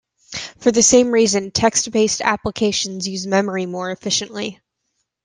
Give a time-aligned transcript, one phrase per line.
[0.57, 4.59] For the same reason, text-based applications use memory more efficiently.